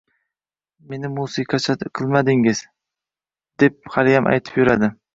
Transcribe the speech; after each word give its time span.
“Meni 0.93 1.11
musiqacha 1.17 1.77
qilmadingiz”, 2.01 2.65
deb 3.67 3.97
haliyam 3.99 4.35
aytib 4.37 4.63
yuradi. 4.65 4.97